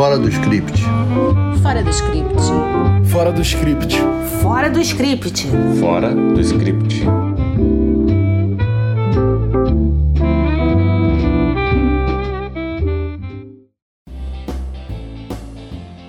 [0.00, 0.80] Fora do script.
[1.62, 2.40] Fora do script.
[3.12, 3.96] Fora do script.
[4.40, 5.46] Fora do script.
[5.78, 7.04] Fora do script.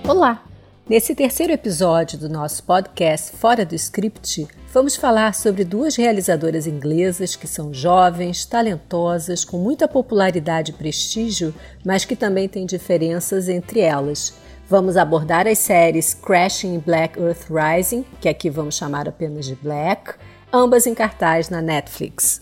[0.08, 0.42] Olá!
[0.88, 7.36] Nesse terceiro episódio do nosso podcast Fora do Script, vamos falar sobre duas realizadoras inglesas
[7.36, 13.80] que são jovens, talentosas, com muita popularidade e prestígio, mas que também têm diferenças entre
[13.80, 14.32] elas.
[14.66, 19.54] Vamos abordar as séries Crashing e Black Earth Rising, que aqui vamos chamar apenas de
[19.56, 20.14] Black,
[20.50, 22.40] ambas em cartaz na Netflix.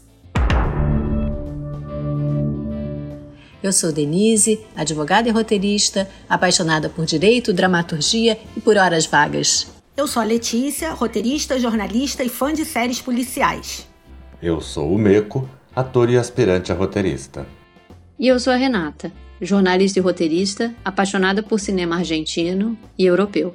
[3.60, 9.80] Eu sou Denise, advogada e roteirista, apaixonada por direito, dramaturgia e por horas vagas.
[10.00, 13.86] Eu sou a Letícia, roteirista, jornalista e fã de séries policiais.
[14.41, 15.46] Eu sou o Meco,
[15.77, 17.46] ator e aspirante a roteirista.
[18.18, 23.55] E eu sou a Renata, jornalista e roteirista, apaixonada por cinema argentino e europeu.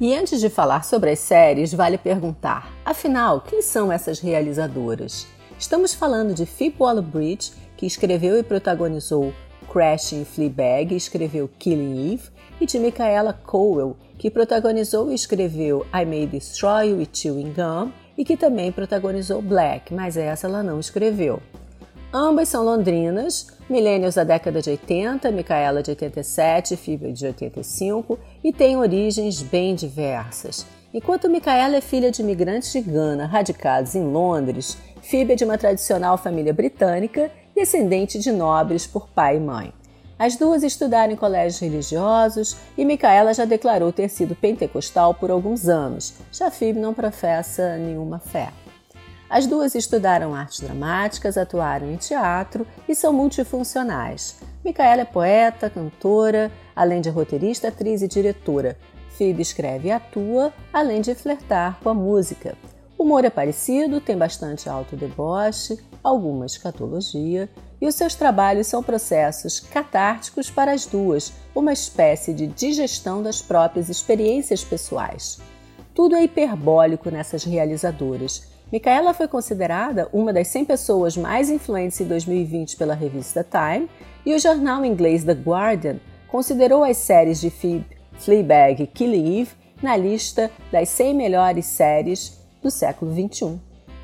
[0.00, 5.26] E antes de falar sobre as séries, vale perguntar: afinal, quem são essas realizadoras?
[5.58, 9.34] Estamos falando de Phoebe Waller-Bridge que escreveu e protagonizou
[9.72, 15.86] Crash em Fleabag e escreveu Killing Eve, e de Michaela Cowell, que protagonizou e escreveu
[15.94, 20.62] I May Destroy You e Chewing Gum, e que também protagonizou Black, mas essa ela
[20.62, 21.40] não escreveu.
[22.12, 28.52] Ambas são londrinas, millennials da década de 80, Micaela de 87, Phoebe de 85, e
[28.52, 30.64] têm origens bem diversas.
[30.94, 35.58] Enquanto Micaela é filha de imigrantes de Gana radicados em Londres, Phoebe é de uma
[35.58, 39.74] tradicional família britânica descendente de nobres por pai e mãe.
[40.18, 45.68] As duas estudaram em colégios religiosos e Micaela já declarou ter sido pentecostal por alguns
[45.68, 46.14] anos.
[46.52, 48.50] Phoebe não professa nenhuma fé.
[49.28, 54.36] As duas estudaram artes dramáticas, atuaram em teatro e são multifuncionais.
[54.64, 58.78] Micaela é poeta, cantora, além de roteirista, atriz e diretora.
[59.10, 62.56] Phoebe escreve e atua, além de flertar com a música.
[62.96, 67.48] O humor é parecido, tem bastante autodeboche, alguma escatologia,
[67.80, 73.42] e os seus trabalhos são processos catárticos para as duas, uma espécie de digestão das
[73.42, 75.40] próprias experiências pessoais.
[75.94, 78.46] Tudo é hiperbólico nessas realizadoras.
[78.72, 83.88] Micaela foi considerada uma das 100 pessoas mais influentes em 2020 pela revista Time
[84.24, 85.96] e o jornal inglês The Guardian
[86.28, 89.50] considerou as séries de Phoebe, Fleabag e Killing Eve
[89.82, 93.58] na lista das 100 melhores séries do século XXI.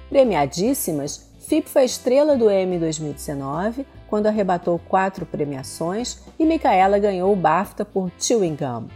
[0.08, 7.36] Premiadíssimas, Phoebe foi estrela do Emmy 2019, quando arrebatou quatro premiações, e Micaela ganhou o
[7.36, 8.86] BAFTA por Chewing Gum.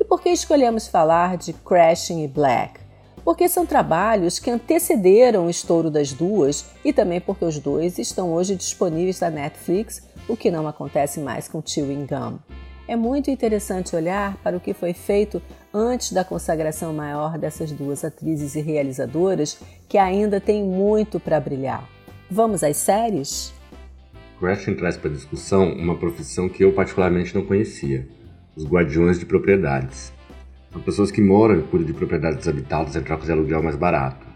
[0.00, 2.80] E por que escolhemos falar de Crashing e Black?
[3.24, 8.32] Porque são trabalhos que antecederam o estouro das duas e também porque os dois estão
[8.32, 12.38] hoje disponíveis na Netflix, o que não acontece mais com Chewing Gum.
[12.88, 15.40] É muito interessante olhar para o que foi feito
[15.72, 21.88] antes da consagração maior dessas duas atrizes e realizadoras que ainda têm muito para brilhar.
[22.28, 23.54] Vamos às séries?
[24.38, 28.08] Crashing traz para discussão uma profissão que eu particularmente não conhecia:
[28.56, 30.12] os guardiões de propriedades.
[30.72, 34.26] São pessoas que moram e cuidam de propriedades desabitadas em troca de aluguel mais barato.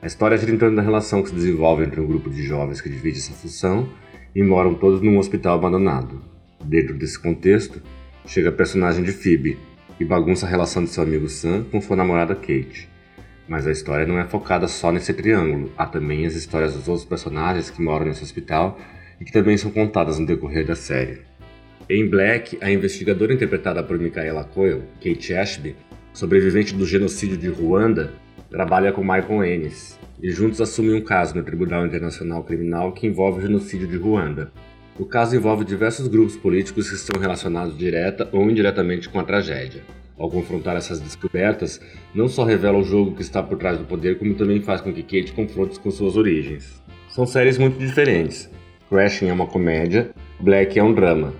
[0.00, 2.80] A história gira em torno da relação que se desenvolve entre um grupo de jovens
[2.80, 3.88] que divide essa função
[4.34, 6.31] e moram todos num hospital abandonado.
[6.64, 7.82] Dentro desse contexto,
[8.26, 9.58] chega a personagem de Phoebe,
[9.98, 12.88] que bagunça a relação de seu amigo Sam com sua namorada Kate.
[13.48, 17.06] Mas a história não é focada só nesse triângulo, há também as histórias dos outros
[17.06, 18.80] personagens que moram nesse hospital
[19.20, 21.20] e que também são contadas no decorrer da série.
[21.88, 25.76] Em Black, a investigadora interpretada por Michaela Coyle, Kate Ashby,
[26.12, 28.12] sobrevivente do genocídio de Ruanda,
[28.50, 33.38] trabalha com Michael Ennis e juntos assumem um caso no Tribunal Internacional Criminal que envolve
[33.38, 34.52] o genocídio de Ruanda.
[34.98, 39.82] O caso envolve diversos grupos políticos que estão relacionados direta ou indiretamente com a tragédia.
[40.18, 41.80] Ao confrontar essas descobertas,
[42.14, 44.92] não só revela o jogo que está por trás do poder, como também faz com
[44.92, 46.82] que Kate confronte com suas origens.
[47.08, 48.50] São séries muito diferentes.
[48.90, 51.32] Crashing é uma comédia, Black é um drama.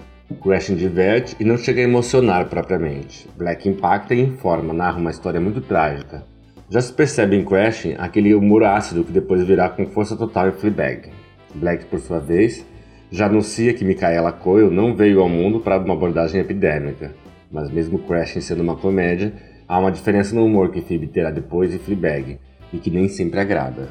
[0.42, 3.28] Crashing diverte e não chega a emocionar propriamente.
[3.36, 6.24] Black impacta e informa, narra uma história muito trágica.
[6.70, 10.52] Já se percebe em Crashing aquele humor ácido que depois virá com força total em
[10.52, 11.10] Fleabag.
[11.54, 12.66] Black, por sua vez,
[13.12, 17.14] já anuncia que Micaela Coyle não veio ao mundo para uma abordagem epidêmica,
[17.50, 19.34] mas mesmo Crashing sendo uma comédia,
[19.68, 22.40] há uma diferença no humor que Phoebe terá depois de Fleabag,
[22.72, 23.90] e que nem sempre agrada.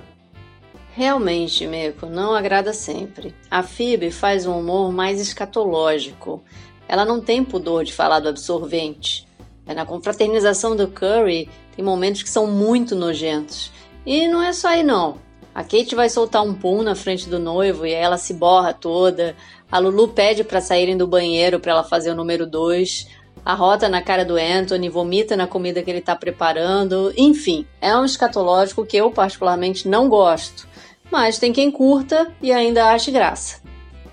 [0.96, 3.36] Realmente, Meco, não agrada sempre.
[3.50, 6.44] A Phoebe faz um humor mais escatológico.
[6.88, 9.28] Ela não tem pudor de falar do absorvente.
[9.68, 13.72] É, na confraternização do Curry, tem momentos que são muito nojentos.
[14.04, 15.18] E não é só aí não.
[15.54, 19.36] A Kate vai soltar um pum na frente do noivo e ela se borra toda.
[19.70, 23.08] A Lulu pede para saírem do banheiro para ela fazer o número 2.
[23.44, 27.14] Arrota na cara do Anthony, vomita na comida que ele está preparando.
[27.18, 30.68] Enfim, é um escatológico que eu particularmente não gosto.
[31.12, 33.62] Mas tem quem curta e ainda ache graça.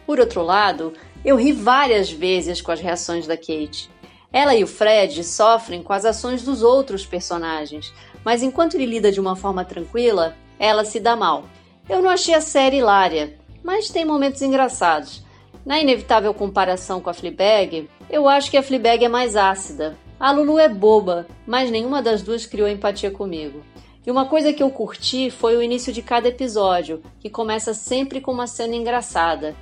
[0.05, 0.93] Por outro lado,
[1.25, 3.89] eu ri várias vezes com as reações da Kate.
[4.33, 7.93] Ela e o Fred sofrem com as ações dos outros personagens,
[8.25, 11.45] mas enquanto ele lida de uma forma tranquila, ela se dá mal.
[11.89, 15.23] Eu não achei a série hilária, mas tem momentos engraçados.
[15.65, 19.97] Na inevitável comparação com a Fleabag, eu acho que a Fleabag é mais ácida.
[20.19, 23.63] A Lulu é boba, mas nenhuma das duas criou empatia comigo.
[24.07, 28.21] E uma coisa que eu curti foi o início de cada episódio, que começa sempre
[28.21, 29.55] com uma cena engraçada.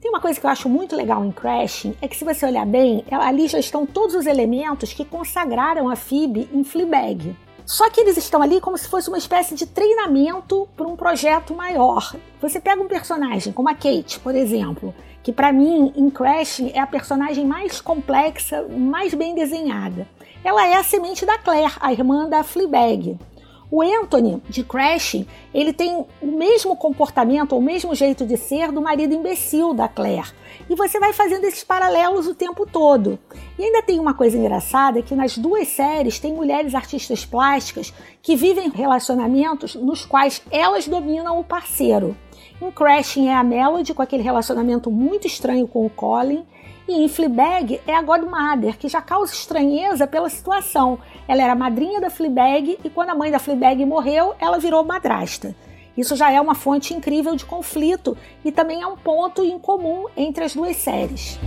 [0.00, 2.66] Tem uma coisa que eu acho muito legal em Crashing, é que se você olhar
[2.66, 7.36] bem, ali já estão todos os elementos que consagraram a Phoebe em Fleabag.
[7.72, 11.54] Só que eles estão ali como se fosse uma espécie de treinamento para um projeto
[11.54, 12.14] maior.
[12.38, 16.80] Você pega um personagem como a Kate, por exemplo, que para mim em Crashing é
[16.80, 20.06] a personagem mais complexa, mais bem desenhada.
[20.44, 23.18] Ela é a semente da Claire, a irmã da Fleabag.
[23.74, 25.24] O Anthony, de Crash,
[25.54, 30.30] ele tem o mesmo comportamento, o mesmo jeito de ser do marido imbecil da Claire.
[30.68, 33.18] E você vai fazendo esses paralelos o tempo todo.
[33.58, 38.36] E ainda tem uma coisa engraçada que nas duas séries tem mulheres artistas plásticas que
[38.36, 42.14] vivem relacionamentos nos quais elas dominam o parceiro.
[42.60, 46.44] Em Crashing é a Melody com aquele relacionamento muito estranho com o Colin
[46.88, 50.98] e em Fleabag é a Godmother, que já causa estranheza pela situação.
[51.28, 55.54] Ela era madrinha da Fleabag e quando a mãe da Fleabag morreu, ela virou madrasta.
[55.96, 60.06] Isso já é uma fonte incrível de conflito e também é um ponto em comum
[60.16, 61.38] entre as duas séries.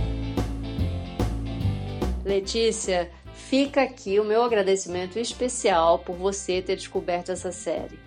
[2.24, 7.98] Letícia, fica aqui o meu agradecimento especial por você ter descoberto essa série.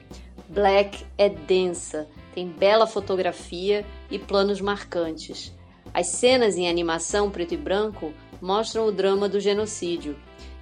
[0.48, 5.54] Black é densa, tem bela fotografia e planos marcantes.
[5.94, 10.16] As cenas em animação preto e branco mostram o drama do genocídio.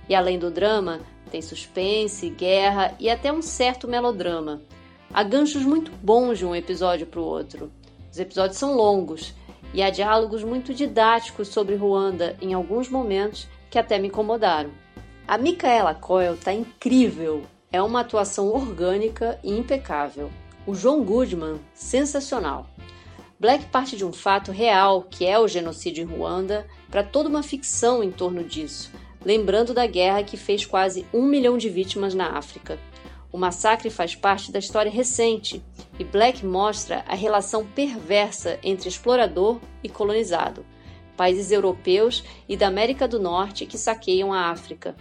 [0.09, 4.62] E além do drama, tem suspense, guerra e até um certo melodrama.
[5.13, 7.71] Há ganchos muito bons de um episódio para o outro.
[8.12, 9.33] Os episódios são longos
[9.74, 14.71] e há diálogos muito didáticos sobre Ruanda em alguns momentos que até me incomodaram.
[15.27, 20.31] A Micaela Coyle está incrível, é uma atuação orgânica e impecável.
[20.65, 22.68] O João Goodman, sensacional.
[23.39, 27.44] Black parte de um fato real, que é o genocídio em Ruanda, para toda uma
[27.44, 28.92] ficção em torno disso,
[29.24, 32.80] lembrando da guerra que fez quase um milhão de vítimas na África.
[33.31, 35.63] O massacre faz parte da história recente
[36.00, 40.66] e Black mostra a relação perversa entre explorador e colonizado,
[41.16, 44.95] países europeus e da América do Norte que saqueiam a África.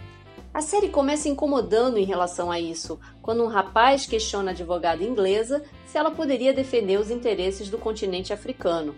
[0.57, 5.61] A série começa incomodando em relação a isso, quando um rapaz questiona a advogada inglesa
[5.85, 8.95] se ela poderia defender os interesses do continente africano.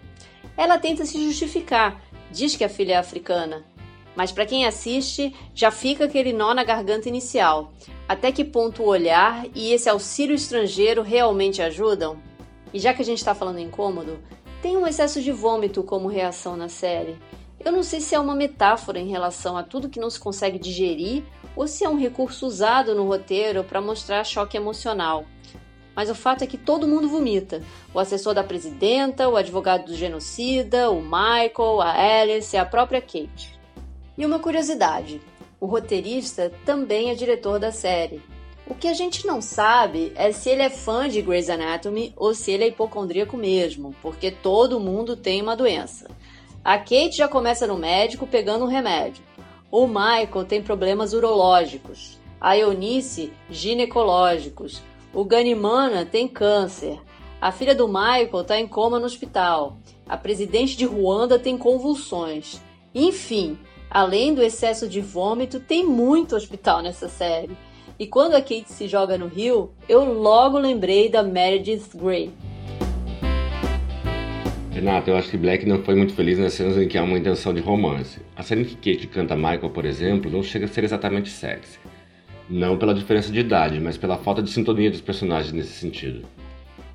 [0.56, 2.02] Ela tenta se justificar,
[2.32, 3.66] diz que a filha é africana.
[4.16, 7.74] Mas para quem assiste, já fica aquele nó na garganta inicial.
[8.08, 12.24] Até que ponto o olhar e esse auxílio estrangeiro realmente ajudam?
[12.74, 14.18] E já que a gente está falando incômodo,
[14.62, 17.18] tem um excesso de vômito como reação na série.
[17.60, 20.58] Eu não sei se é uma metáfora em relação a tudo que não se consegue
[20.58, 21.26] digerir
[21.60, 25.26] ou se é um recurso usado no roteiro para mostrar choque emocional
[26.00, 27.62] mas o fato é que todo mundo vomita.
[27.94, 33.02] O assessor da presidenta, o advogado do genocida, o Michael, a Alice e a própria
[33.02, 33.60] Kate.
[34.18, 35.20] E uma curiosidade:
[35.60, 38.22] o roteirista também é diretor da série.
[38.66, 42.34] O que a gente não sabe é se ele é fã de Grey's Anatomy ou
[42.34, 46.10] se ele é hipocondríaco mesmo, porque todo mundo tem uma doença.
[46.64, 49.29] A Kate já começa no médico pegando um remédio.
[49.72, 52.18] O Michael tem problemas urológicos.
[52.42, 54.82] A Eunice, ginecológicos.
[55.14, 57.00] O Ganimana tem câncer.
[57.40, 59.78] A filha do Michael está em coma no hospital.
[60.08, 62.60] A presidente de Ruanda tem convulsões.
[62.96, 63.60] Enfim,
[63.92, 67.56] além do excesso de vômito, tem muito hospital nessa série.
[68.00, 72.32] E quando a Kate se joga no rio, eu logo lembrei da Meredith Grey.
[74.72, 77.18] Renato, eu acho que Black não foi muito feliz nas cenas em que há uma
[77.18, 78.20] intenção de romance.
[78.36, 81.80] A cena em que Kate canta Michael, por exemplo, não chega a ser exatamente sexy.
[82.48, 86.22] Não pela diferença de idade, mas pela falta de sintonia dos personagens nesse sentido.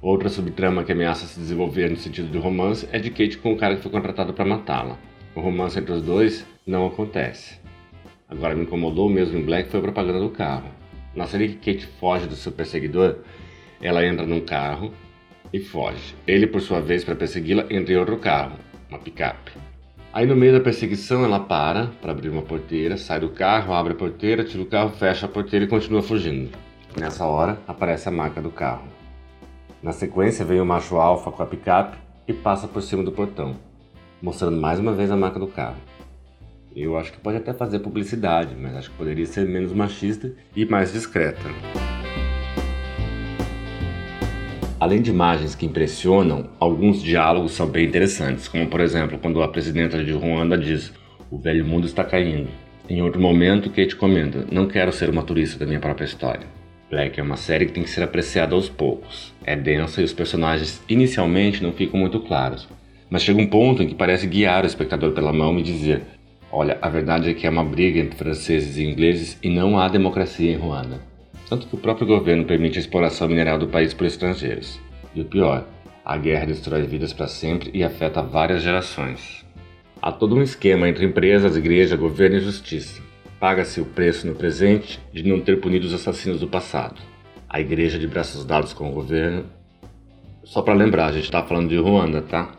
[0.00, 3.57] Outra subtrama que ameaça se desenvolver no sentido de romance é de Kate com o
[3.57, 4.97] cara que foi contratado para matá-la.
[5.35, 7.59] O romance entre os dois não acontece.
[8.28, 10.69] Agora me incomodou mesmo em Black foi a propaganda do carro.
[11.14, 13.19] Na série que Kate foge do seu perseguidor,
[13.83, 14.93] ela entra num carro
[15.55, 16.17] e foge.
[16.27, 18.59] Ele, por sua vez, para persegui-la, entra em outro carro,
[18.91, 19.53] uma picape.
[20.13, 23.93] Aí no meio da perseguição ela para para abrir uma porteira, sai do carro, abre
[23.93, 26.51] a porteira, tira o carro, fecha a porteira e continua fugindo.
[26.99, 28.83] Nessa hora aparece a marca do carro.
[29.81, 33.57] Na sequência vem o macho alfa com a picape e passa por cima do portão,
[34.21, 35.79] mostrando mais uma vez a marca do carro.
[36.75, 40.65] Eu acho que pode até fazer publicidade, mas acho que poderia ser menos machista e
[40.65, 41.45] mais discreta.
[44.85, 49.49] Além de imagens que impressionam, alguns diálogos são bem interessantes, como por exemplo quando a
[49.49, 50.93] presidenta de Ruanda diz:
[51.31, 52.50] O velho mundo está caindo.
[52.87, 56.47] Em outro momento, Kate comenta: Não quero ser uma turista da minha própria história.
[56.91, 59.33] Black é uma série que tem que ser apreciada aos poucos.
[59.47, 62.69] É densa e os personagens inicialmente não ficam muito claros,
[63.09, 66.03] mas chega um ponto em que parece guiar o espectador pela mão e dizer:
[66.53, 69.88] Olha, a verdade é que é uma briga entre franceses e ingleses e não há
[69.88, 71.13] democracia em Ruanda.
[71.55, 74.81] Tanto que o próprio governo permite a exploração mineral do país por estrangeiros.
[75.15, 75.65] E o pior,
[76.05, 79.47] a guerra destrói vidas para sempre e afeta várias gerações.
[80.03, 83.01] Há todo um esquema entre empresas, igreja, governo e justiça.
[83.39, 87.01] Paga-se o preço no presente de não ter punido os assassinos do passado.
[87.49, 89.45] A igreja de braços dados com o governo.
[90.43, 92.51] Só para lembrar, a gente está falando de Ruanda, tá?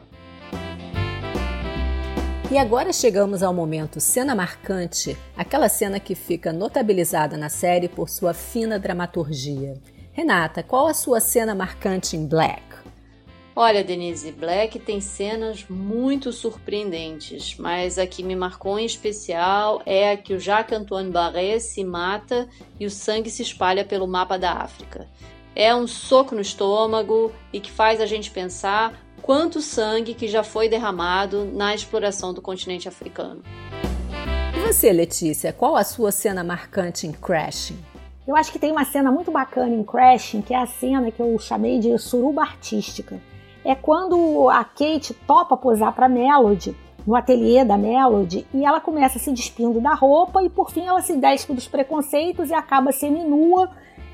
[2.52, 8.08] E agora chegamos ao momento cena marcante, aquela cena que fica notabilizada na série por
[8.08, 9.74] sua fina dramaturgia.
[10.14, 12.62] Renata, qual a sua cena marcante em Black?
[13.56, 20.12] Olha, Denise, Black tem cenas muito surpreendentes, mas a que me marcou em especial é
[20.12, 22.48] a que o Jacques-Antoine Barré se mata
[22.80, 25.08] e o sangue se espalha pelo mapa da África.
[25.56, 28.94] É um soco no estômago e que faz a gente pensar
[29.26, 33.42] quanto sangue que já foi derramado na exploração do continente africano.
[34.56, 37.76] E você, Letícia, qual a sua cena marcante em Crashing?
[38.28, 41.20] Eu acho que tem uma cena muito bacana em Crashing, que é a cena que
[41.20, 43.20] eu chamei de suruba artística.
[43.64, 49.18] É quando a Kate topa posar para Melody no ateliê da Melody e ela começa
[49.18, 53.72] se despindo da roupa e por fim ela se despe dos preconceitos e acaba seminua.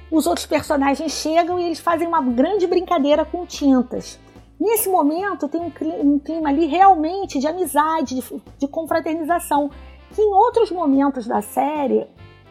[0.10, 4.18] Os outros personagens chegam e eles fazem uma grande brincadeira com tintas.
[4.62, 9.72] Nesse momento tem um clima, ali realmente de amizade, de, de, confraternização,
[10.14, 12.06] que em outros momentos da série,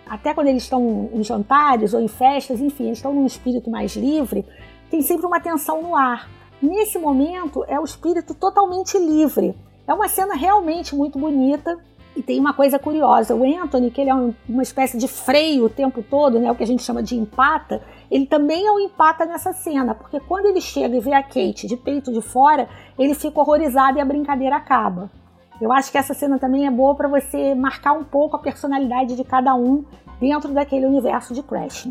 [0.04, 3.94] até quando eles estão em jantares ou em festas, enfim, eles estão num espírito mais
[3.94, 4.44] livre,
[4.90, 6.28] tem sempre uma tensão no ar.
[6.60, 9.56] Nesse momento é o espírito totalmente livre.
[9.86, 11.78] É uma cena realmente muito bonita
[12.16, 15.66] e tem uma coisa curiosa, o Anthony, que ele é um, uma espécie de freio
[15.66, 18.80] o tempo todo, né, o que a gente chama de empata, ele também é um
[18.80, 22.68] empata nessa cena, porque quando ele chega e vê a Kate de peito de fora,
[22.98, 25.10] ele fica horrorizado e a brincadeira acaba.
[25.60, 29.14] Eu acho que essa cena também é boa para você marcar um pouco a personalidade
[29.14, 29.84] de cada um
[30.18, 31.88] dentro daquele universo de Crash.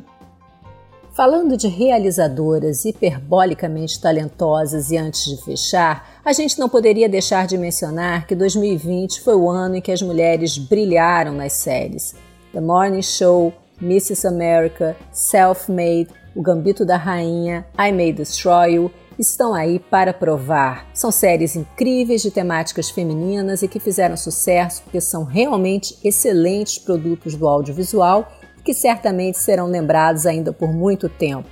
[1.19, 7.57] Falando de realizadoras hiperbolicamente talentosas e antes de fechar, a gente não poderia deixar de
[7.57, 12.15] mencionar que 2020 foi o ano em que as mulheres brilharam nas séries.
[12.53, 14.27] The Morning Show, Mrs.
[14.27, 20.87] America, Self-Made, O Gambito da Rainha, I May Destroy You estão aí para provar.
[20.93, 27.35] São séries incríveis de temáticas femininas e que fizeram sucesso porque são realmente excelentes produtos
[27.35, 28.25] do audiovisual
[28.63, 31.49] que certamente serão lembrados ainda por muito tempo.